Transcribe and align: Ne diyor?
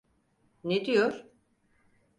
Ne 0.63 0.85
diyor? 0.85 1.25